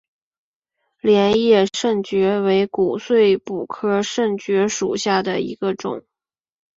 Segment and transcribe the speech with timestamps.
[1.01, 6.03] 镰叶肾蕨为骨碎补科肾蕨属下的一个种。